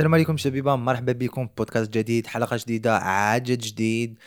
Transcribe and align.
السلام 0.00 0.14
عليكم 0.14 0.36
شبيبة 0.36 0.76
مرحبا 0.76 1.12
بكم 1.12 1.46
في 1.46 1.52
بودكاست 1.56 1.90
جديد 1.92 2.26
حلقة 2.26 2.56
جديدة 2.56 2.96
عدد 2.96 3.58
جديد 3.58 4.18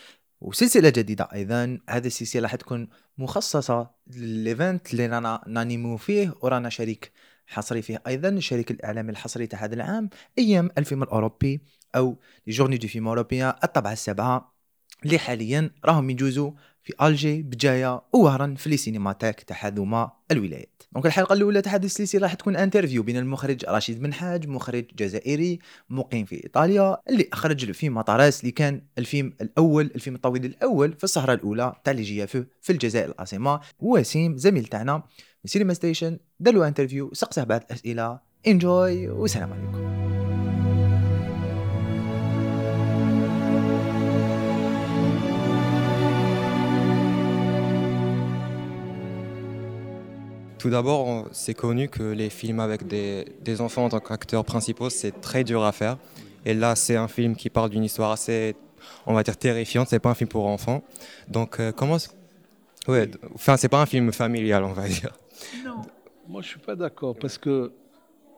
وسلسلة 0.41 0.89
جديدة. 0.89 1.29
أيضا 1.34 1.79
هذه 1.89 2.07
السلسلة 2.07 2.47
حتكون 2.47 2.88
مخصصة 3.18 3.91
للإيفنت 4.07 4.93
اللي 4.93 5.07
رانا 5.07 5.43
نانيمو 5.47 5.97
فيه 5.97 6.33
ورانا 6.41 6.70
شريك 6.70 7.11
حصري 7.47 7.82
فيه. 7.82 8.04
أيضا 8.07 8.29
الشريك 8.29 8.71
الإعلامي 8.71 9.11
الحصري 9.11 9.47
تاع 9.47 9.64
هذا 9.64 9.75
العام 9.75 10.09
أيام 10.38 10.70
الفيلم 10.78 11.04
الأوروبي 11.04 11.61
أو 11.96 12.19
لي 12.47 12.54
جورني 12.54 12.78
دو 12.78 12.87
فيلم 12.87 13.07
أوروبيان 13.07 13.54
الطبعة 13.64 13.93
السبعة 13.93 14.55
اللي 15.05 15.19
حاليا 15.19 15.71
راهم 15.86 16.10
يجوزوا 16.10 16.51
في 16.83 16.93
ألجي 17.01 17.42
بجاية 17.42 18.01
وهرا 18.14 18.55
في 18.57 18.69
لي 18.69 18.78
سينماتيك 18.78 19.42
تاع 19.42 19.57
هذوما 19.60 20.11
الولايات. 20.32 20.83
دونك 20.92 21.06
الحلقة 21.06 21.33
الأولى 21.33 21.61
تاع 21.61 21.75
هذه 21.75 21.86
السلسله 21.86 22.21
راح 22.21 22.33
تكون 22.33 22.56
انترفيو 22.56 23.04
بين 23.04 23.18
المخرج 23.18 23.65
رشيد 23.69 24.00
بن 24.00 24.14
حاج 24.14 24.47
مخرج 24.47 24.86
جزائري 24.96 25.59
مقيم 25.89 26.25
في 26.25 26.43
إيطاليا 26.43 26.97
اللي 27.09 27.29
أخرج 27.33 27.64
الفيلم 27.64 27.93
مطارس 27.93 28.39
اللي 28.39 28.51
كان 28.51 28.82
الفيلم 28.97 29.33
الأول 29.42 29.92
الفيلم 29.96 30.15
الطويل 30.15 30.46
الأول 30.46 30.93
في 30.93 31.04
السهرة 31.04 31.33
الأولى 31.33 31.73
تاع 31.83 31.93
لي 31.93 32.02
جي 32.02 32.28
في 32.28 32.69
الجزائر 32.69 33.11
العاصمه 33.11 33.59
وسيم 33.80 34.38
زميل 34.38 34.66
تاعنا 34.66 34.95
من 34.95 35.02
سينما 35.45 35.73
ستيشن 35.73 36.17
داروا 36.39 36.67
انترفيو 36.67 37.14
سقسه 37.14 37.44
بعض 37.44 37.61
الأسئلة. 37.61 38.20
انجوي 38.47 39.09
والسلام 39.09 39.53
عليكم. 39.53 40.22
Tout 50.64 50.69
d'abord, 50.69 51.28
c'est 51.33 51.53
connu 51.53 51.89
que 51.89 52.03
les 52.03 52.30
films 52.30 52.61
avec 52.61 52.88
des, 52.88 53.25
des 53.42 53.59
enfants 53.59 53.83
en 53.83 53.89
tant 53.89 54.00
qu'acteurs 54.00 54.45
principaux, 54.45 54.89
c'est 54.89 55.20
très 55.20 55.44
dur 55.44 55.61
à 55.66 55.73
faire. 55.73 55.97
Et 56.45 56.53
là, 56.53 56.78
c'est 56.78 56.95
un 56.95 57.09
film 57.09 57.36
qui 57.36 57.50
parle 57.50 57.70
d'une 57.70 57.83
histoire 57.83 58.11
assez, 58.11 58.55
on 59.05 59.14
va 59.14 59.23
dire, 59.23 59.36
terrifiante. 59.36 59.89
C'est 59.89 60.00
pas 60.00 60.11
un 60.11 60.14
film 60.14 60.30
pour 60.30 60.47
enfants. 60.47 60.81
Donc, 61.28 61.59
euh, 61.59 61.73
comment. 61.73 61.97
Ouais, 62.88 63.11
enfin, 63.36 63.58
c'est 63.58 63.67
pas 63.67 63.81
un 63.81 63.86
film 63.86 64.14
familial, 64.14 64.64
on 64.64 64.72
va 64.72 64.88
dire. 64.88 65.11
Non, 65.66 65.81
moi 66.30 66.42
je 66.42 66.47
suis 66.47 66.59
pas 66.59 66.77
d'accord 66.77 67.14
parce 67.20 67.38
que 67.38 67.73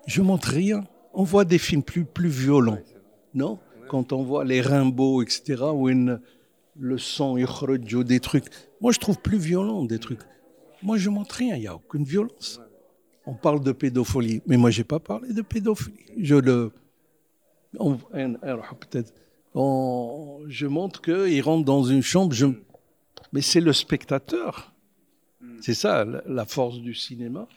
je 0.08 0.24
montre 0.24 0.48
rien. 0.48 0.84
On 1.14 1.22
voit 1.24 1.46
des 1.46 1.60
films 1.60 1.84
plus, 1.84 2.06
plus 2.06 2.30
violents, 2.30 2.80
non? 3.36 3.60
Quand 3.88 4.14
on 4.14 4.24
voit 4.24 4.46
les 4.46 4.62
Rimbaud, 4.62 5.22
etc., 5.22 5.62
où 5.72 5.90
une- 5.90 6.20
le 6.76 6.98
sang, 6.98 7.38
il 7.38 7.46
des 8.04 8.20
trucs. 8.20 8.46
Moi 8.82 8.92
je 8.92 8.98
trouve 9.00 9.20
plus 9.20 9.38
violent 9.38 9.84
des 9.86 10.00
trucs. 10.00 10.22
Moi, 10.84 10.98
je 10.98 11.10
montre 11.10 11.36
rien, 11.36 11.56
il 11.56 11.62
n'y 11.62 11.68
a 11.68 11.76
aucune 11.76 12.04
violence. 12.04 12.60
On 13.26 13.34
parle 13.34 13.62
de 13.64 13.72
pédophilie, 13.72 14.42
mais 14.46 14.58
moi, 14.58 14.70
j'ai 14.70 14.84
pas 14.84 15.00
parlé 15.00 15.34
de 15.34 15.42
pédophilie. 15.42 16.06
Je 16.18 16.36
le. 16.36 16.72
peut-être. 18.80 19.14
je 19.56 20.66
montre 20.68 21.02
qu'il 21.02 21.42
rentre 21.42 21.66
dans 21.66 21.84
une 21.84 22.02
chambre, 22.04 22.34
je... 22.34 22.46
mais 23.34 23.42
c'est 23.42 23.62
le 23.62 23.74
spectateur. 23.74 24.74
C'est 25.62 25.74
ça, 25.74 26.06
la- 26.06 26.46
force 26.46 26.80
du 26.80 26.94
cinéma. 26.94 27.48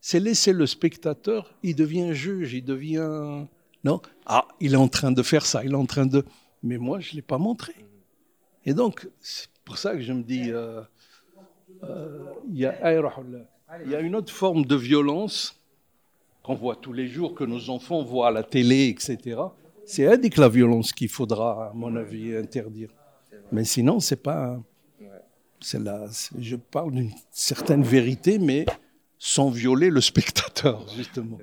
C'est 0.00 0.20
laisser 0.20 0.52
le 0.52 0.66
spectateur, 0.66 1.54
il 1.62 1.74
devient 1.74 2.14
juge, 2.14 2.54
il 2.54 2.64
devient. 2.64 3.44
Non? 3.84 4.00
Ah, 4.26 4.46
il 4.60 4.74
est 4.74 4.76
en 4.76 4.88
train 4.88 5.12
de 5.12 5.22
faire 5.22 5.44
ça, 5.44 5.64
il 5.64 5.72
est 5.72 5.76
en 5.76 5.86
train 5.86 6.06
de. 6.06 6.24
Mais 6.62 6.78
moi, 6.78 7.00
je 7.00 7.10
ne 7.12 7.16
l'ai 7.16 7.22
pas 7.22 7.38
montré. 7.38 7.74
Et 8.64 8.74
donc, 8.74 9.08
c'est 9.20 9.48
pour 9.64 9.76
ça 9.78 9.94
que 9.94 10.00
je 10.02 10.12
me 10.12 10.22
dis. 10.22 10.50
euh, 10.50 10.82
il 12.50 12.58
y, 12.58 12.66
a, 12.66 12.92
il 13.84 13.90
y 13.90 13.94
a 13.94 14.00
une 14.00 14.14
autre 14.16 14.32
forme 14.32 14.64
de 14.64 14.76
violence 14.76 15.54
qu'on 16.42 16.54
voit 16.54 16.76
tous 16.76 16.92
les 16.92 17.06
jours, 17.06 17.34
que 17.34 17.44
nos 17.44 17.68
enfants 17.70 18.02
voient 18.02 18.28
à 18.28 18.30
la 18.30 18.42
télé, 18.42 18.88
etc. 18.88 19.40
C'est 19.84 20.06
avec 20.06 20.36
la 20.36 20.48
violence 20.48 20.92
qu'il 20.92 21.08
faudra, 21.08 21.70
à 21.70 21.72
mon 21.74 21.94
avis, 21.96 22.36
interdire. 22.36 22.90
Mais 23.52 23.64
sinon, 23.64 24.00
c'est 24.00 24.22
pas. 24.22 24.58
C'est 25.60 25.82
là, 25.82 26.06
je 26.38 26.56
parle 26.56 26.92
d'une 26.92 27.10
certaine 27.32 27.82
vérité, 27.82 28.38
mais 28.38 28.64
sans 29.18 29.50
violer 29.50 29.90
le 29.90 30.00
spectateur, 30.00 30.84
justement. 30.96 31.38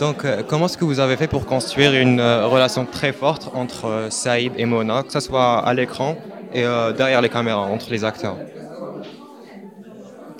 Donc, 0.00 0.24
euh, 0.24 0.42
comment 0.42 0.64
est-ce 0.64 0.78
que 0.78 0.86
vous 0.86 1.00
avez 1.00 1.18
fait 1.18 1.28
pour 1.28 1.44
construire 1.44 1.92
une 1.92 2.20
euh, 2.20 2.46
relation 2.46 2.86
très 2.86 3.12
forte 3.12 3.50
entre 3.54 3.84
euh, 3.84 4.10
Saïd 4.10 4.54
et 4.56 4.64
Mona, 4.64 5.02
que 5.02 5.12
ce 5.12 5.20
soit 5.20 5.58
à 5.58 5.74
l'écran 5.74 6.16
et 6.54 6.64
euh, 6.64 6.92
derrière 6.92 7.20
les 7.20 7.28
caméras, 7.28 7.66
entre 7.66 7.90
les 7.90 8.04
acteurs? 8.04 8.38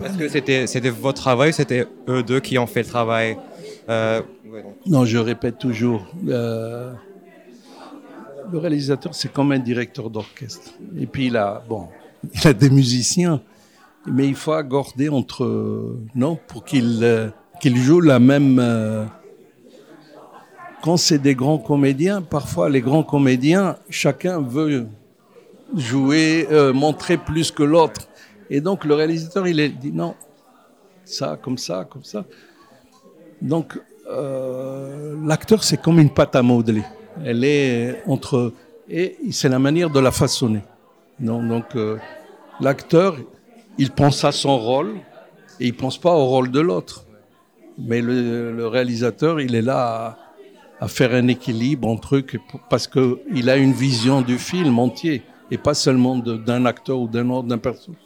Est-ce 0.05 0.17
que 0.19 0.29
c'était 0.67 0.91
votre 0.91 1.21
travail 1.21 1.53
c'était 1.53 1.87
eux 2.09 2.23
deux 2.23 2.41
qui 2.41 2.59
ont 2.59 2.67
fait 2.67 2.83
le 2.83 2.89
travail 2.89 3.37
Euh, 3.89 4.21
Non, 4.87 5.05
je 5.05 5.19
répète 5.19 5.59
toujours. 5.59 6.07
euh, 6.29 6.93
le 8.53 8.59
réalisateur, 8.59 9.15
c'est 9.15 9.33
comme 9.33 9.53
un 9.53 9.59
directeur 9.59 10.09
d'orchestre. 10.11 10.73
Et 10.99 11.07
puis, 11.07 11.27
il 11.27 11.37
a, 11.37 11.63
bon, 11.69 11.89
il 12.35 12.47
a 12.47 12.53
des 12.53 12.71
musiciens, 12.71 13.41
mais 14.07 14.27
il 14.29 14.35
faut 14.35 14.53
accorder 14.53 15.09
entre. 15.09 15.45
euh, 15.45 15.99
non, 16.15 16.39
pour 16.49 16.65
qu'ils 16.65 17.33
qu'ils 17.61 17.77
jouent 17.77 18.01
la 18.01 18.19
même. 18.21 18.63
quand 20.83 20.97
c'est 20.97 21.19
des 21.19 21.35
grands 21.35 21.59
comédiens, 21.59 22.23
parfois 22.23 22.71
les 22.71 22.81
grands 22.81 23.03
comédiens, 23.03 23.77
chacun 23.91 24.41
veut 24.41 24.87
jouer, 25.77 26.47
montrer 26.73 27.17
plus 27.17 27.51
que 27.51 27.63
l'autre. 27.65 28.03
Et 28.51 28.61
donc, 28.61 28.85
le 28.85 28.95
réalisateur, 28.95 29.47
il 29.47 29.79
dit 29.79 29.93
non, 29.93 30.15
ça, 31.05 31.39
comme 31.41 31.59
ça, 31.59 31.87
comme 31.91 32.05
ça. 32.05 32.25
Donc, 33.41 33.79
euh, 34.11 35.17
l'acteur, 35.25 35.63
c'est 35.63 35.81
comme 35.81 35.99
une 35.99 36.11
pâte 36.11 36.35
à 36.37 36.43
modeler. 36.43 36.85
Elle 37.25 37.45
est 37.45 38.03
entre. 38.07 38.53
Et 38.89 39.17
c'est 39.33 39.49
la 39.49 39.59
manière 39.59 39.91
de 39.91 40.01
la 40.01 40.11
façonner. 40.11 40.63
Non, 41.21 41.43
donc, 41.43 41.77
euh, 41.77 41.99
l'acteur, 42.61 43.17
il 43.77 43.91
pense 43.91 44.25
à 44.25 44.33
son 44.33 44.57
rôle 44.59 44.95
et 45.61 45.67
il 45.67 45.75
pense 45.75 45.99
pas 45.99 46.15
au 46.15 46.27
rôle 46.27 46.51
de 46.51 46.61
l'autre. 46.61 47.05
Mais 47.77 48.01
le, 48.01 48.67
réalisateur, 48.67 49.41
il 49.41 49.55
est 49.55 49.63
là 49.63 50.19
à, 50.81 50.89
faire 50.89 51.13
un 51.15 51.29
équilibre 51.29 51.87
entre 51.89 52.17
eux 52.17 52.23
que- 52.23 52.39
parce 52.71 52.87
qu'il 52.89 53.51
a 53.51 53.57
une 53.57 53.73
vision 53.73 54.21
du 54.21 54.39
film 54.39 54.79
entier 54.79 55.23
et 55.51 55.59
pas 55.59 55.75
seulement 55.75 56.17
d'un 56.17 56.67
acteur 56.67 56.99
ou 56.99 57.09
d'un 57.09 57.29
autre, 57.31 57.47
d'un 57.49 57.59
personnage 57.59 58.01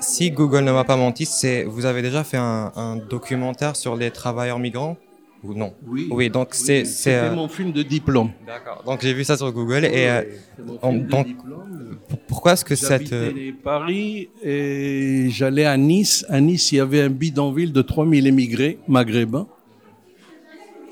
Si 0.00 0.30
Google 0.30 0.64
ne 0.64 0.72
m'a 0.72 0.84
pas 0.84 0.96
menti, 0.96 1.26
c'est 1.26 1.64
vous 1.64 1.84
avez 1.86 2.02
déjà 2.02 2.22
fait 2.24 2.36
un, 2.36 2.72
un 2.76 2.96
documentaire 2.96 3.74
sur 3.76 3.96
les 3.96 4.10
travailleurs 4.10 4.58
migrants 4.58 4.96
ou 5.42 5.54
non? 5.54 5.72
Oui. 5.86 6.08
Oui, 6.10 6.30
donc 6.30 6.48
c'est 6.52 6.84
c'est. 6.84 6.84
C'était 6.84 7.16
euh, 7.16 7.34
mon 7.34 7.48
film 7.48 7.72
de 7.72 7.82
diplôme. 7.82 8.30
D'accord. 8.46 8.82
Donc 8.86 9.00
j'ai 9.02 9.12
vu 9.14 9.24
ça 9.24 9.36
sur 9.36 9.50
Google 9.52 9.84
et 9.86 10.08
euh, 10.08 10.22
C'est 10.56 10.64
mon 10.64 10.78
on- 10.82 10.90
film 10.92 11.04
de 11.06 11.10
donc, 11.10 11.26
diplôme. 11.26 11.96
pourquoi 12.28 12.52
est-ce 12.52 12.64
que 12.64 12.74
cette 12.76 13.12
euh, 13.12 13.32
Paris 13.64 14.28
et 14.42 15.28
j'allais 15.30 15.64
à 15.66 15.76
Nice. 15.76 16.24
À 16.28 16.40
Nice, 16.40 16.72
il 16.72 16.76
y 16.76 16.80
avait 16.80 17.00
un 17.02 17.10
bidonville 17.10 17.72
de 17.72 17.82
3000 17.82 18.26
émigrés 18.26 18.78
maghrébins. 18.86 19.46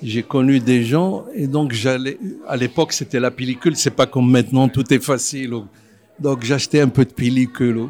J'ai 0.02 0.22
connu 0.22 0.60
des 0.60 0.84
gens 0.84 1.24
et 1.34 1.46
donc 1.48 1.72
j'allais. 1.72 2.18
À 2.46 2.56
l'époque, 2.56 2.92
c'était 2.92 3.18
la 3.20 3.30
pellicule. 3.32 3.74
C'est 3.76 3.90
pas 3.94 4.06
comme 4.06 4.30
maintenant, 4.30 4.68
tout 4.68 4.92
est 4.94 5.02
facile. 5.02 5.52
Donc 6.20 6.44
j'achetais 6.44 6.80
un 6.80 6.88
peu 6.88 7.04
de 7.04 7.12
pellicule 7.12 7.88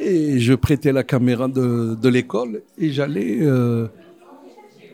et 0.00 0.38
je 0.38 0.54
prêtais 0.54 0.92
la 0.92 1.02
caméra 1.02 1.48
de, 1.48 2.08
l'école 2.08 2.62
et 2.78 2.90
j'allais 2.90 3.38
euh, 3.40 3.88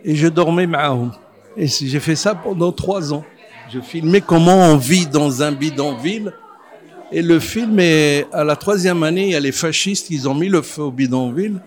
et 0.04 0.16
je 0.16 0.28
dormais. 0.28 0.68
Et 1.56 1.66
j'ai 1.66 2.00
fait 2.00 2.16
ça 2.16 2.34
pendant 2.34 2.72
trois 2.72 3.12
ans. 3.12 3.24
Je 3.72 3.80
filmais 3.80 4.20
comment 4.20 4.72
on 4.72 4.76
vit 4.76 5.06
dans 5.06 5.42
un 5.42 5.52
bidonville. 5.52 6.32
Et 7.12 7.22
le 7.22 7.38
film 7.38 7.78
est, 7.78 8.26
à 8.32 8.44
la 8.44 8.56
troisième 8.56 9.02
année, 9.02 9.26
il 9.26 9.30
y 9.30 9.36
a 9.36 9.40
les 9.40 9.52
fascistes, 9.52 10.10
ils 10.10 10.28
ont 10.28 10.34
mis 10.34 10.48
le 10.48 10.62
feu 10.62 10.82
au 10.82 10.90
bidonville. 10.90 11.60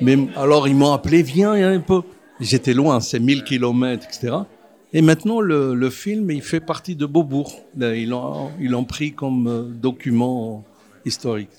Mais 0.00 0.16
alors 0.36 0.68
ils 0.68 0.76
m'ont 0.76 0.92
appelé, 0.92 1.22
viens 1.22 1.52
un 1.52 1.80
peu. 1.80 2.02
J'étais 2.40 2.72
loin, 2.72 3.00
c'est 3.00 3.18
1000 3.18 3.44
kilomètres, 3.44 4.06
etc. 4.06 4.36
Et 4.92 5.02
maintenant 5.02 5.40
le, 5.40 5.74
le 5.74 5.90
film, 5.90 6.30
il 6.30 6.42
fait 6.42 6.60
partie 6.60 6.96
de 6.96 7.06
Beaubourg. 7.06 7.52
Là, 7.76 7.94
Ils 7.94 8.08
l'ont 8.08 8.50
ils 8.60 8.74
pris 8.86 9.12
comme 9.12 9.46
euh, 9.46 9.62
document 9.62 10.64
historique. 11.04 11.50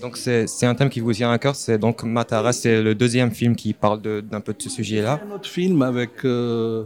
donc 0.00 0.16
c'est 0.16 0.46
un 0.66 0.74
thème 0.74 0.88
qui 0.88 1.00
vous 1.00 1.12
tient 1.12 1.30
à 1.30 1.38
cœur, 1.38 1.54
c'est 1.54 1.78
donc 1.78 2.02
Matara, 2.02 2.52
c'est 2.52 2.82
le 2.82 2.94
deuxième 2.94 3.30
film 3.32 3.54
qui 3.56 3.72
parle 3.74 4.00
d'un 4.22 4.40
peu 4.40 4.52
de 4.54 4.62
ce 4.62 4.70
sujet-là. 4.70 5.20
Un 5.28 5.34
autre 5.34 5.48
film 5.48 5.82
avec 5.82 6.24
euh, 6.24 6.84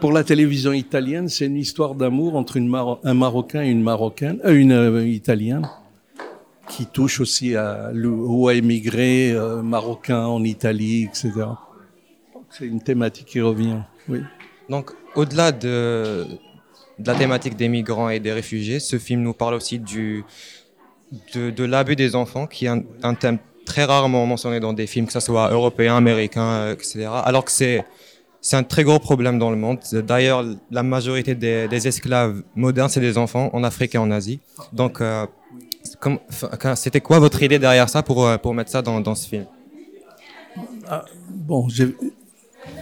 pour 0.00 0.12
la 0.12 0.24
télévision 0.24 0.72
italienne, 0.72 1.28
c'est 1.28 1.46
une 1.46 1.56
histoire 1.56 1.94
d'amour 1.94 2.36
entre 2.36 2.56
une 2.56 2.74
un 3.04 3.14
Marocain 3.14 3.62
et 3.62 3.70
une 3.70 3.82
Marocaine, 3.82 4.38
euh, 4.44 4.54
une 4.54 4.72
euh, 4.72 5.06
Italienne, 5.06 5.66
qui 6.68 6.86
touche 6.86 7.20
aussi 7.20 7.54
à 7.54 7.90
l'ou- 7.92 8.26
où 8.28 8.48
a 8.48 8.54
émigré 8.54 9.32
euh, 9.32 9.62
Marocain 9.62 10.24
en 10.26 10.42
Italie, 10.42 11.04
etc. 11.04 11.30
C'est 12.50 12.66
une 12.66 12.80
thématique 12.82 13.26
qui 13.26 13.40
revient. 13.40 13.80
Oui. 14.08 14.20
Donc 14.68 14.92
au-delà 15.14 15.52
de, 15.52 16.26
la 17.04 17.14
thématique 17.14 17.56
des 17.56 17.68
migrants 17.68 18.08
et 18.08 18.20
des 18.20 18.32
réfugiés, 18.32 18.80
ce 18.80 18.98
film 18.98 19.22
nous 19.22 19.34
parle 19.34 19.54
aussi 19.54 19.78
de, 19.78 20.22
de 21.50 21.64
l'abus 21.64 21.96
des 21.96 22.14
enfants, 22.14 22.46
qui 22.46 22.66
est 22.66 22.68
un, 22.68 22.82
un 23.02 23.14
thème 23.14 23.38
très 23.64 23.84
rarement 23.84 24.26
mentionné 24.26 24.60
dans 24.60 24.72
des 24.72 24.86
films, 24.86 25.06
que 25.06 25.12
ce 25.12 25.20
soit 25.20 25.50
européens, 25.50 25.96
américains, 25.96 26.52
euh, 26.52 26.74
etc. 26.74 27.08
Alors 27.24 27.44
que 27.44 27.50
c'est 27.50 27.84
c'est 28.44 28.56
un 28.56 28.62
très 28.62 28.84
gros 28.84 28.98
problème 28.98 29.38
dans 29.38 29.50
le 29.50 29.56
monde. 29.56 29.78
D'ailleurs, 29.90 30.44
la 30.70 30.82
majorité 30.82 31.34
des, 31.34 31.88
esclaves 31.88 32.42
modernes, 32.54 32.90
c'est 32.90 33.00
des 33.00 33.16
enfants 33.16 33.48
en 33.54 33.64
Afrique 33.64 33.94
et 33.94 33.98
en 33.98 34.10
Asie. 34.10 34.38
Donc, 34.70 35.00
euh, 35.00 35.24
c'était 36.74 37.00
quoi 37.00 37.20
votre 37.20 37.42
idée 37.42 37.58
derrière 37.58 37.88
ça 37.88 38.02
pour, 38.02 38.26
euh, 38.26 38.36
pour 38.36 38.52
mettre 38.52 38.70
ça 38.70 38.82
dans, 38.82 39.00
dans 39.00 39.14
ce 39.14 39.28
film? 39.28 39.46
Ah, 40.86 41.06
Bon, 41.30 41.68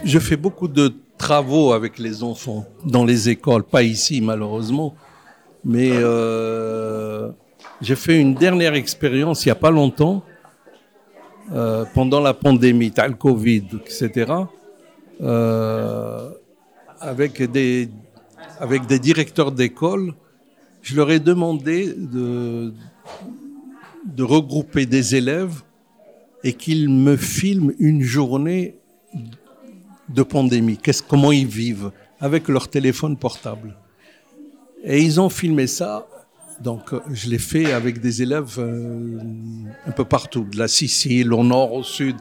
je 0.03 0.19
fais 0.19 0.35
beaucoup 0.35 0.67
de 0.67 0.93
travaux 1.23 1.71
avec 1.71 1.99
les 1.99 2.21
enfants 2.21 2.65
dans 2.83 3.05
les 3.05 3.29
écoles, 3.29 3.63
pas 3.63 3.81
ici 3.81 4.19
malheureusement, 4.19 4.93
mais 5.63 5.89
euh, 5.93 7.29
j'ai 7.79 7.95
fait 7.95 8.17
une 8.19 8.33
dernière 8.35 8.73
expérience 8.73 9.45
il 9.45 9.47
n'y 9.47 9.57
a 9.59 9.61
pas 9.67 9.71
longtemps, 9.71 10.17
euh, 11.53 11.85
pendant 11.93 12.19
la 12.19 12.33
pandémie, 12.33 12.91
le 12.97 13.13
Covid, 13.13 13.67
etc. 13.81 14.33
Euh, 15.21 16.29
avec, 16.99 17.41
des, 17.57 17.89
avec 18.59 18.85
des 18.85 18.99
directeurs 18.99 19.53
d'école, 19.53 20.13
je 20.81 20.93
leur 20.97 21.09
ai 21.09 21.21
demandé 21.21 21.93
de, 21.95 22.73
de 24.17 24.23
regrouper 24.23 24.85
des 24.85 25.15
élèves 25.15 25.61
et 26.43 26.51
qu'ils 26.51 26.89
me 26.89 27.15
filment 27.15 27.71
une 27.79 28.01
journée 28.01 28.75
de 30.13 30.23
pandémie. 30.23 30.79
comment 31.07 31.31
ils 31.31 31.47
vivent 31.47 31.91
avec 32.19 32.47
leur 32.47 32.69
téléphone 32.69 33.17
portable. 33.17 33.75
Et 34.83 35.01
ils 35.01 35.19
ont 35.19 35.29
filmé 35.29 35.67
ça. 35.67 36.07
Donc, 36.61 36.93
je 37.11 37.29
l'ai 37.29 37.39
fait 37.39 37.73
avec 37.73 37.99
des 37.99 38.21
élèves 38.21 38.55
euh, 38.59 39.17
un 39.85 39.91
peu 39.91 40.05
partout, 40.05 40.45
de 40.49 40.57
la 40.57 40.67
Sicile, 40.67 41.33
au 41.33 41.43
nord, 41.43 41.73
au 41.73 41.83
sud. 41.83 42.15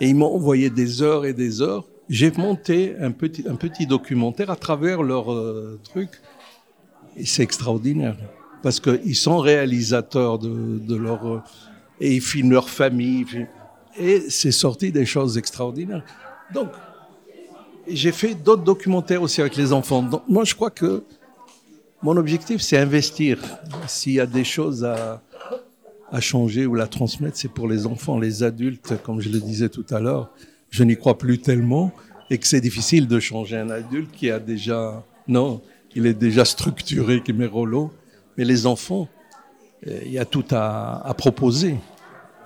Et 0.00 0.08
ils 0.08 0.14
m'ont 0.14 0.34
envoyé 0.34 0.70
des 0.70 1.02
heures 1.02 1.24
et 1.24 1.32
des 1.32 1.62
heures 1.62 1.86
j'ai 2.10 2.32
monté 2.32 2.96
un 3.00 3.12
petit, 3.12 3.44
un 3.48 3.54
petit 3.54 3.86
documentaire 3.86 4.50
à 4.50 4.56
travers 4.56 5.02
leur 5.02 5.32
euh, 5.32 5.78
truc. 5.84 6.10
Et 7.16 7.24
c'est 7.24 7.44
extraordinaire. 7.44 8.16
Parce 8.62 8.80
qu'ils 8.80 9.16
sont 9.16 9.38
réalisateurs 9.38 10.38
de, 10.38 10.78
de 10.80 10.96
leur. 10.96 11.26
Euh, 11.26 11.42
et 12.00 12.16
ils 12.16 12.20
filment 12.20 12.50
leur 12.50 12.68
famille. 12.68 13.46
Et 13.96 14.28
c'est 14.28 14.50
sorti 14.50 14.90
des 14.90 15.06
choses 15.06 15.38
extraordinaires. 15.38 16.02
Donc, 16.52 16.70
j'ai 17.86 18.12
fait 18.12 18.34
d'autres 18.34 18.62
documentaires 18.62 19.22
aussi 19.22 19.40
avec 19.40 19.56
les 19.56 19.72
enfants. 19.72 20.02
Donc, 20.02 20.22
moi, 20.28 20.44
je 20.44 20.54
crois 20.54 20.70
que 20.70 21.04
mon 22.02 22.16
objectif, 22.16 22.62
c'est 22.62 22.78
investir. 22.78 23.38
S'il 23.86 24.14
y 24.14 24.20
a 24.20 24.26
des 24.26 24.44
choses 24.44 24.84
à, 24.84 25.22
changer 26.20 26.66
ou 26.66 26.80
à 26.80 26.86
transmettre, 26.86 27.36
c'est 27.36 27.52
pour 27.52 27.68
les 27.68 27.86
enfants. 27.86 28.18
Les 28.18 28.42
adultes, 28.42 28.94
comme 29.02 29.20
je 29.20 29.28
le 29.28 29.38
disais 29.38 29.68
tout 29.68 29.86
à 29.90 30.00
l'heure, 30.00 30.30
je 30.70 30.82
n'y 30.82 30.96
crois 30.96 31.18
plus 31.18 31.38
tellement 31.38 31.92
et 32.30 32.38
que 32.38 32.46
c'est 32.46 32.60
difficile 32.60 33.06
de 33.08 33.18
changer 33.20 33.56
un 33.56 33.70
adulte 33.70 34.12
qui 34.12 34.30
a 34.30 34.38
déjà, 34.38 35.04
non, 35.26 35.60
il 35.94 36.06
est 36.06 36.14
déjà 36.14 36.44
structuré, 36.44 37.22
qui 37.22 37.32
met 37.32 37.46
Rollo. 37.46 37.92
Mais 38.36 38.44
les 38.44 38.66
enfants, 38.66 39.08
euh, 39.86 40.00
il 40.06 40.12
y 40.12 40.18
a 40.18 40.24
tout 40.24 40.44
à, 40.52 41.12
proposer. 41.18 41.76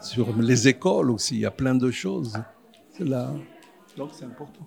Sur 0.00 0.36
les 0.36 0.68
écoles 0.68 1.10
aussi, 1.10 1.36
il 1.36 1.40
y 1.40 1.46
a 1.46 1.50
plein 1.50 1.74
de 1.74 1.90
choses. 1.90 2.34
C'est 2.96 3.04
là. 3.04 3.32
Donc 3.96 4.10
c'est 4.12 4.24
important. 4.24 4.66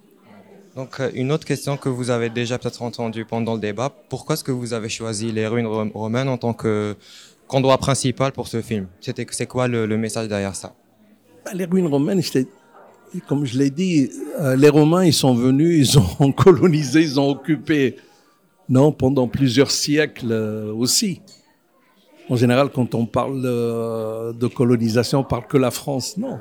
Donc 0.77 0.99
euh, 0.99 1.09
une 1.15 1.31
autre 1.31 1.45
question 1.45 1.75
que 1.75 1.89
vous 1.89 2.11
avez 2.11 2.29
déjà 2.29 2.59
peut-être 2.59 2.83
entendue 2.83 3.25
pendant 3.25 3.55
le 3.55 3.59
débat, 3.59 3.91
pourquoi 4.09 4.35
est-ce 4.35 4.43
que 4.43 4.51
vous 4.51 4.73
avez 4.73 4.89
choisi 4.89 5.31
les 5.31 5.47
ruines 5.47 5.65
romaines 5.65 6.29
en 6.29 6.37
tant 6.37 6.53
que 6.53 6.95
principal 7.79 8.31
pour 8.31 8.47
ce 8.47 8.61
film? 8.61 8.87
C'est 8.99 9.47
quoi 9.47 9.67
le, 9.67 9.87
message 9.97 10.27
derrière 10.27 10.55
ça? 10.55 10.75
Bah, 11.43 11.51
Les 11.55 11.65
ruines 11.65 11.87
romaines, 11.87 12.21
comme 13.27 13.45
je 13.45 13.57
l'ai 13.57 13.71
dit, 13.71 14.11
euh, 14.39 14.55
les 14.55 14.69
Romains, 14.69 15.05
ils 15.05 15.13
sont 15.13 15.33
venus, 15.33 15.95
ils 15.95 15.99
ont 15.99 16.31
colonisé, 16.43 17.01
ils 17.01 17.19
ont 17.19 17.29
occupé, 17.29 17.95
non, 18.69 18.91
pendant 18.91 19.27
plusieurs 19.27 19.71
siècles 19.71 20.31
euh, 20.31 20.73
aussi. 20.73 21.21
En 22.29 22.35
général, 22.35 22.69
quand 22.69 22.93
on 22.93 23.05
parle 23.05 23.41
de 23.41 24.47
colonisation, 24.47 25.19
on 25.19 25.23
parle 25.23 25.47
que 25.47 25.57
la 25.57 25.71
France. 25.71 26.17
Non. 26.17 26.39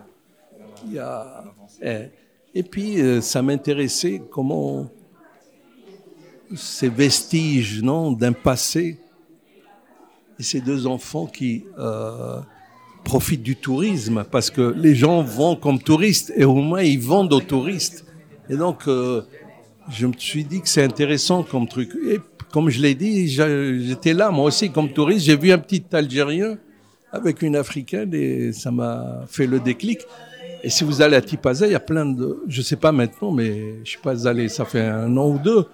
Eh. 1.83 2.11
Et 2.58 2.62
puis, 2.62 3.00
euh, 3.00 3.20
ça 3.20 3.43
m'intéressait 3.43 4.23
comment 4.31 4.91
ces 6.55 6.88
vestiges, 6.88 7.82
non, 7.82 8.12
d'un 8.12 8.32
passé, 8.32 8.99
et 10.38 10.43
ces 10.43 10.61
deux 10.61 10.87
enfants 10.87 11.26
qui 11.26 11.64
profitent 13.06 13.43
du 13.43 13.55
tourisme 13.55 14.25
parce 14.31 14.50
que 14.50 14.75
les 14.76 14.94
gens 14.97 15.23
vont 15.23 15.55
comme 15.55 15.79
touristes 15.79 16.32
et 16.35 16.44
au 16.44 16.56
moins 16.56 16.82
ils 16.82 17.00
vendent 17.00 17.32
aux 17.32 17.41
touristes. 17.41 18.05
Et 18.50 18.56
donc, 18.56 18.88
euh, 18.88 19.23
je 19.88 20.06
me 20.06 20.12
suis 20.19 20.44
dit 20.44 20.61
que 20.61 20.69
c'est 20.69 20.82
intéressant 20.82 21.44
comme 21.44 21.69
truc. 21.69 21.97
Et 22.09 22.19
comme 22.52 22.69
je 22.69 22.81
l'ai 22.81 22.94
dit, 22.94 23.29
j'étais 23.29 24.12
là 24.12 24.31
moi 24.31 24.47
aussi 24.47 24.70
comme 24.70 24.93
touriste. 24.93 25.25
J'ai 25.25 25.37
vu 25.37 25.52
un 25.52 25.59
petit 25.59 25.85
Algérien 25.93 26.59
avec 27.12 27.43
une 27.43 27.55
Africaine 27.55 28.12
et 28.12 28.52
ça 28.52 28.73
m'a 28.73 29.25
fait 29.29 29.47
le 29.47 29.61
déclic. 29.61 30.00
Et 30.67 30.69
si 30.69 30.83
vous 30.83 31.01
allez 31.01 31.15
à 31.15 31.21
Tipaza, 31.23 31.65
il 31.69 31.71
y 31.71 31.77
a 31.77 31.81
plein 31.81 32.05
de, 32.05 32.43
je 32.49 32.61
sais 32.61 32.75
pas 32.75 32.91
maintenant, 32.91 33.31
mais 33.31 33.85
je 33.85 33.91
suis 33.91 34.01
pas 34.01 34.27
allé, 34.27 34.49
ça 34.49 34.65
fait 34.65 34.81
un 34.81 35.17
an 35.17 35.29
ou 35.29 35.39
deux, 35.39 35.65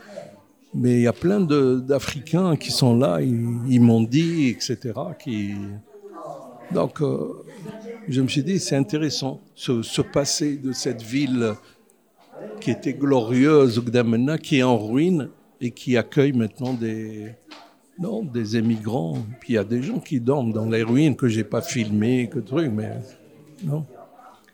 mais 0.74 0.96
il 0.96 1.00
y 1.00 1.06
a 1.06 1.14
plein 1.14 1.40
d'Africains 1.40 2.56
qui 2.56 2.70
sont 2.70 2.98
là, 2.98 3.22
ils, 3.22 3.80
m'ont 3.80 4.02
dit, 4.02 4.48
etc., 4.48 4.92
qui, 5.18 5.54
donc, 6.74 7.00
euh, 7.00 7.42
je 8.06 8.20
me 8.20 8.28
suis 8.28 8.42
dit, 8.42 8.58
c'est 8.58 8.76
intéressant, 8.76 9.40
ce, 9.54 9.80
ce, 9.80 10.02
passé 10.02 10.58
de 10.58 10.72
cette 10.72 11.00
ville 11.00 11.54
qui 12.60 12.70
était 12.70 12.92
glorieuse, 12.92 13.82
qui 14.42 14.58
est 14.58 14.62
en 14.62 14.76
ruine 14.76 15.30
et 15.58 15.70
qui 15.70 15.96
accueille 15.96 16.34
maintenant 16.34 16.74
des, 16.74 17.32
non, 17.98 18.22
des 18.22 18.58
émigrants. 18.58 19.16
Puis 19.40 19.54
il 19.54 19.56
y 19.56 19.58
a 19.58 19.64
des 19.64 19.82
gens 19.82 20.00
qui 20.00 20.20
dorment 20.20 20.52
dans 20.52 20.68
les 20.68 20.82
ruines 20.82 21.16
que 21.16 21.28
j'ai 21.28 21.44
pas 21.44 21.62
filmées, 21.62 22.28
que 22.28 22.40
truc, 22.40 22.70
mais 22.70 22.90
non. 23.64 23.86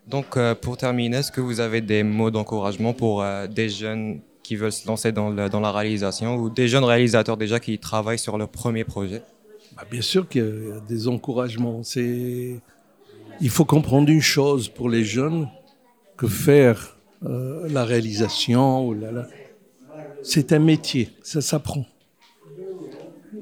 Donc, 0.08 0.37
euh, 0.37 0.55
pour 0.55 0.78
terminer, 0.78 1.19
est-ce 1.19 1.31
que 1.31 1.43
vous 1.43 1.60
avez 1.60 1.82
des 1.82 2.02
mots 2.02 2.31
d'encouragement 2.31 2.94
pour 2.94 3.22
euh, 3.22 3.46
des 3.46 3.69
jeunes 3.69 4.20
qui 4.43 4.56
veulent 4.56 4.72
se 4.72 4.87
lancer 4.88 5.12
dans, 5.12 5.31
la 5.31 5.72
réalisation 5.72 6.37
ou 6.37 6.49
des 6.49 6.66
jeunes 6.66 6.84
réalisateurs 6.84 7.37
déjà 7.37 7.60
qui 7.60 7.79
travaillent 7.79 8.19
sur 8.19 8.38
leur 8.38 8.48
premier 8.48 8.84
projet? 8.84 9.22
Bah, 9.77 9.82
bien 9.91 10.00
sûr 10.00 10.27
qu'il 10.27 10.43
y 10.43 10.72
a 10.72 10.81
des 10.81 11.08
encouragements. 11.08 11.82
Il 11.94 13.50
faut 13.50 13.67
comprendre 13.67 14.08
une 14.08 14.22
chose 14.22 14.69
pour 14.69 14.88
les 14.88 15.05
jeunes 15.05 15.46
que 16.17 16.27
faire 16.27 16.96
euh, 17.27 17.69
la 17.69 17.84
réalisation, 17.84 18.96
c'est 20.22 20.53
un 20.53 20.58
métier, 20.58 21.10
ça 21.22 21.43
s'apprend. 21.43 21.84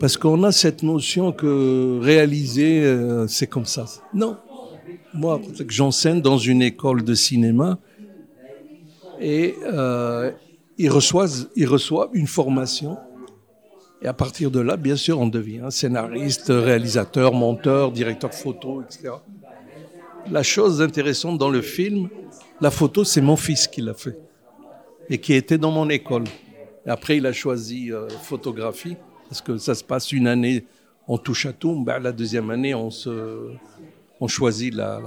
Parce 0.01 0.17
qu'on 0.17 0.43
a 0.43 0.51
cette 0.51 0.83
notion 0.83 1.33
que 1.33 2.01
réaliser, 2.03 2.85
c'est 3.29 3.47
comme 3.47 3.65
ça. 3.65 3.87
Non. 4.13 4.37
Moi, 5.17 5.41
j'enseigne 5.69 6.21
dans 6.21 6.39
une 6.39 6.63
école 6.63 7.03
de 7.03 7.15
cinéma 7.15 7.79
et 9.21 9.55
euh, 9.65 10.31
ils, 10.79 10.91
une 12.13 12.27
formation 12.27 12.99
et 14.03 14.07
à 14.07 14.13
partir 14.13 14.51
de 14.51 14.61
là, 14.61 14.77
bien 14.77 14.97
sûr, 14.97 15.19
on 15.19 15.27
devient 15.27 15.67
scénariste, 15.71 16.49
réalisateur, 16.49 17.33
monteur, 17.33 17.93
directeur 17.93 18.35
photo, 18.35 18.83
etc. 18.83 19.15
La 20.31 20.43
chose 20.43 20.83
intéressante 20.83 21.39
dans 21.39 21.49
le 21.49 21.63
film, 21.63 22.09
la 22.61 22.71
photo, 22.71 23.05
c'est 23.05 23.23
mon 23.23 23.37
fils 23.37 23.67
qui 23.67 23.81
l'a 23.81 23.95
fait 23.95 24.19
et 25.09 25.19
qui 25.19 25.33
était 25.33 25.57
dans 25.59 25.71
mon 25.71 25.89
école. 25.89 26.25
Et 26.85 26.91
après, 26.91 27.17
il 27.17 27.27
a 27.27 27.33
choisi 27.33 27.91
euh, 27.91 28.09
photographie 28.09 28.97
parce 29.29 29.41
que 29.41 29.57
ça 29.57 29.75
se 29.75 29.83
passe 29.83 30.13
une 30.13 30.27
année, 30.27 30.67
on 31.09 31.17
touche 31.17 31.47
à 31.47 31.53
tout. 31.53 31.83
Ben, 31.83 31.99
la 31.99 32.13
deuxième 32.13 32.51
année, 32.51 32.75
on, 32.75 32.91
se, 32.91 33.51
on 34.21 34.29
choisit 34.29 34.75
la. 34.75 35.01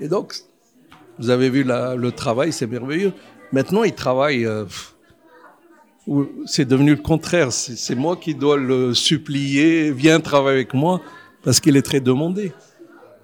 Et 0.00 0.08
donc, 0.08 0.34
vous 1.18 1.30
avez 1.30 1.50
vu 1.50 1.64
le 1.64 2.10
travail, 2.10 2.52
c'est 2.52 2.66
merveilleux. 2.66 3.12
Maintenant, 3.52 3.84
il 3.84 3.94
travaille. 3.94 4.46
Euh, 4.46 4.64
c'est 6.46 6.64
devenu 6.64 6.90
le 6.90 7.02
contraire. 7.02 7.52
C'est 7.52 7.94
moi 7.94 8.16
qui 8.16 8.34
dois 8.34 8.56
le 8.56 8.94
supplier, 8.94 9.92
viens 9.92 10.20
travailler 10.20 10.56
avec 10.56 10.74
moi, 10.74 11.00
parce 11.42 11.60
qu'il 11.60 11.76
est 11.76 11.82
très 11.82 12.00
demandé. 12.00 12.52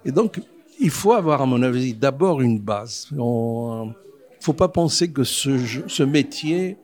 Et 0.05 0.11
donc, 0.11 0.39
il 0.79 0.89
faut 0.89 1.11
avoir, 1.11 1.41
à 1.41 1.45
mon 1.45 1.61
avis, 1.61 1.93
d'abord 1.93 2.41
une 2.41 2.59
base. 2.59 3.07
Il 3.11 3.17
ne 3.17 3.91
faut 4.39 4.53
pas 4.53 4.69
penser 4.69 5.11
que 5.11 5.25
ce, 5.25 5.57
ce 5.87 6.03
métier, 6.03 6.77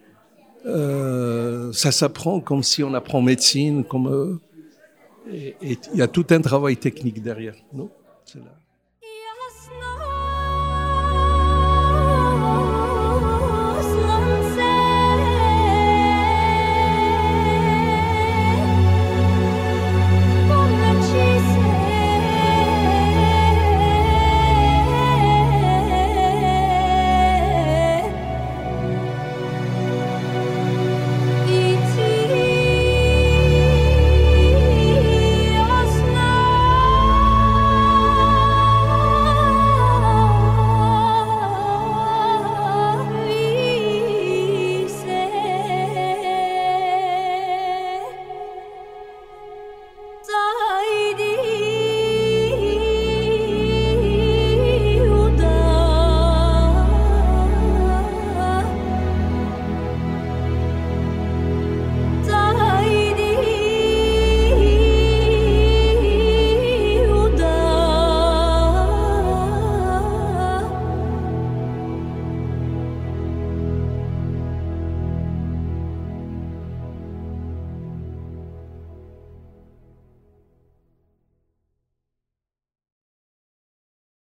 euh, 0.66 1.72
ça 1.72 1.92
s'apprend 1.92 2.42
comme 2.42 2.64
si 2.64 2.84
on 2.84 2.94
apprend 2.94 3.22
médecine, 3.22 3.86
comme 3.86 4.08
euh, 4.08 4.40
il 5.62 5.78
y 5.94 6.02
a 6.02 6.08
tout 6.08 6.26
un 6.32 6.42
travail 6.42 6.76
technique 6.76 7.22
derrière. 7.22 7.56
Non, 7.74 7.90
c'est 8.26 8.40
là. 8.40 8.65